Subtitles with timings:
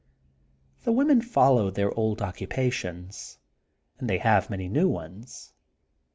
[0.83, 3.37] The women follow their old occupations.
[3.99, 5.53] And they have many new ones.